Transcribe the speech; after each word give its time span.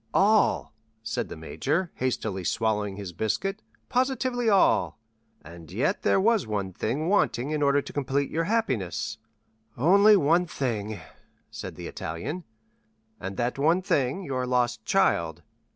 "All," 0.15 0.73
said 1.03 1.29
the 1.29 1.37
major, 1.37 1.91
hastily 1.93 2.43
swallowing 2.43 2.95
his 2.95 3.13
biscuit, 3.13 3.61
"positively 3.87 4.49
all." 4.49 4.97
"And 5.43 5.71
yet 5.71 6.01
there 6.01 6.19
was 6.19 6.47
one 6.47 6.73
thing 6.73 7.07
wanting 7.07 7.51
in 7.51 7.61
order 7.61 7.83
to 7.83 7.93
complete 7.93 8.31
your 8.31 8.45
happiness?" 8.45 9.19
"Only 9.77 10.17
one 10.17 10.47
thing," 10.47 10.99
said 11.51 11.75
the 11.75 11.85
Italian. 11.85 12.45
"And 13.19 13.37
that 13.37 13.59
one 13.59 13.83
thing, 13.83 14.23
your 14.23 14.47
lost 14.47 14.83
child." 14.85 15.43